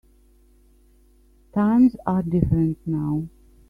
[1.53, 3.29] Times are different now.